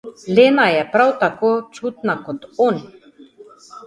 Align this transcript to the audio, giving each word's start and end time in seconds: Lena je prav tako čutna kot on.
Lena 0.37 0.63
je 0.75 0.79
prav 0.95 1.11
tako 1.23 1.51
čutna 1.79 2.15
kot 2.23 2.47
on. 2.69 2.81